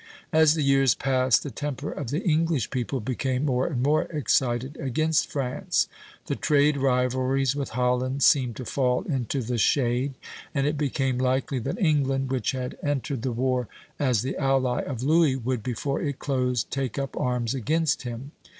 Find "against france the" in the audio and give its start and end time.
4.77-6.35